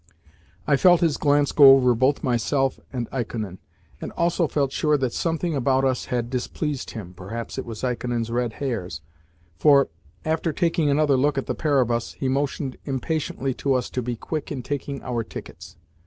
[0.65, 3.59] I felt his glance go over both myself and Ikonin,
[4.01, 8.31] and also felt sure that something about us had displeased him (perhaps it was Ikonin's
[8.31, 9.01] red hairs),
[9.59, 9.89] for,
[10.25, 14.01] after taking another look at the pair of us, he motioned impatiently to us to
[14.01, 15.77] be quick in taking our tickets.